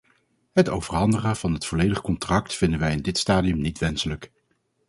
[0.53, 4.31] Het overhandigen van het volledige contract vinden wij in dit stadium niet wenselijk.